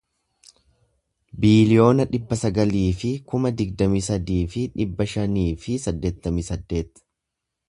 [1.43, 7.09] biiliyoona dhibba sagalii fi kuma digdamii sadii fi dhibba shanii fi saddeettamii saddeet